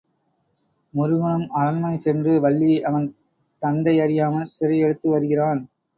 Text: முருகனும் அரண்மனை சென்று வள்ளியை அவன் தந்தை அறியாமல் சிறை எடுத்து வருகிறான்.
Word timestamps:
முருகனும் 0.93 1.51
அரண்மனை 1.51 1.97
சென்று 1.97 2.33
வள்ளியை 2.39 2.79
அவன் 2.83 3.07
தந்தை 3.61 3.95
அறியாமல் 3.99 4.51
சிறை 4.51 4.79
எடுத்து 4.79 5.09
வருகிறான். 5.09 5.61